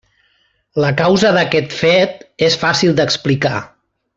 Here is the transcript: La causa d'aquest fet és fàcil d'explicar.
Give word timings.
La 0.83 0.89
causa 1.01 1.33
d'aquest 1.35 1.77
fet 1.81 2.27
és 2.49 2.59
fàcil 2.65 2.99
d'explicar. 3.01 3.57